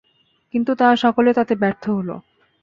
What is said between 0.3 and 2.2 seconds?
কিন্তু তারা সকলে তাতে ব্যর্থ হলো।